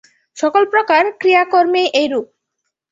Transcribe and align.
সকলপ্রকার 0.37 1.03
ক্রিয়াকর্মেই 1.21 1.87
এইরূপ। 1.93 2.27